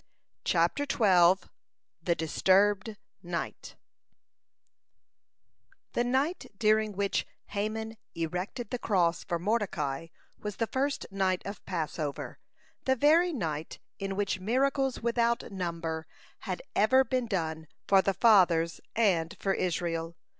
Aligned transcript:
(159) 0.51 1.37
THE 2.01 2.15
DISTURBED 2.15 2.97
NIGHT 3.21 3.75
The 5.93 6.03
night 6.03 6.51
during 6.57 6.93
which 6.93 7.27
Haman 7.49 7.97
erected 8.15 8.71
the 8.71 8.79
cross 8.79 9.23
for 9.23 9.37
Mordecai 9.37 10.07
was 10.39 10.55
the 10.55 10.65
first 10.65 11.05
night 11.11 11.43
of 11.45 11.63
Passover, 11.67 12.39
the 12.85 12.95
very 12.95 13.31
night 13.31 13.77
in 13.99 14.15
which 14.15 14.39
miracles 14.39 15.01
without 15.03 15.51
number 15.51 16.07
had 16.49 16.63
ever 16.75 17.03
been 17.03 17.27
done 17.27 17.67
for 17.87 18.01
the 18.01 18.15
Fathers 18.15 18.81
and 18.95 19.37
for 19.39 19.53
Israel. 19.53 20.15